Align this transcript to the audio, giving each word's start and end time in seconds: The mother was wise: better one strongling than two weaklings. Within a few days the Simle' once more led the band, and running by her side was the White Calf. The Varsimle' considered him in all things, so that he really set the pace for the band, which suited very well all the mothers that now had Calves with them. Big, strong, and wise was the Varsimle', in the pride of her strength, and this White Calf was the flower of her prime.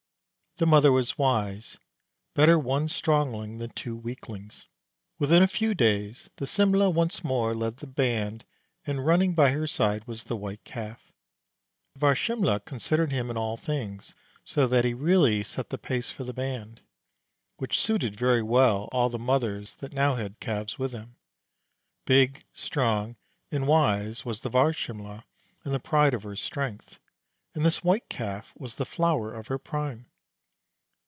The 0.57 0.67
mother 0.67 0.91
was 0.91 1.17
wise: 1.17 1.79
better 2.35 2.59
one 2.59 2.87
strongling 2.87 3.57
than 3.57 3.71
two 3.71 3.95
weaklings. 3.95 4.67
Within 5.17 5.41
a 5.41 5.47
few 5.47 5.73
days 5.73 6.29
the 6.35 6.45
Simle' 6.45 6.93
once 6.93 7.23
more 7.23 7.55
led 7.55 7.77
the 7.77 7.87
band, 7.87 8.45
and 8.85 9.03
running 9.03 9.33
by 9.33 9.51
her 9.53 9.65
side 9.65 10.05
was 10.05 10.25
the 10.25 10.35
White 10.35 10.63
Calf. 10.63 11.11
The 11.93 11.99
Varsimle' 11.99 12.59
considered 12.63 13.11
him 13.11 13.31
in 13.31 13.37
all 13.37 13.57
things, 13.57 14.13
so 14.45 14.67
that 14.67 14.85
he 14.85 14.93
really 14.93 15.41
set 15.41 15.69
the 15.71 15.79
pace 15.79 16.11
for 16.11 16.25
the 16.25 16.33
band, 16.33 16.81
which 17.57 17.79
suited 17.79 18.15
very 18.15 18.43
well 18.43 18.87
all 18.91 19.09
the 19.09 19.17
mothers 19.17 19.75
that 19.75 19.93
now 19.93 20.13
had 20.13 20.39
Calves 20.39 20.77
with 20.77 20.91
them. 20.91 21.15
Big, 22.05 22.43
strong, 22.53 23.15
and 23.51 23.65
wise 23.67 24.25
was 24.25 24.41
the 24.41 24.49
Varsimle', 24.51 25.23
in 25.65 25.71
the 25.71 25.79
pride 25.79 26.13
of 26.13 26.21
her 26.21 26.35
strength, 26.35 26.99
and 27.55 27.65
this 27.65 27.83
White 27.83 28.09
Calf 28.09 28.53
was 28.55 28.75
the 28.75 28.85
flower 28.85 29.33
of 29.33 29.47
her 29.47 29.57
prime. 29.57 30.05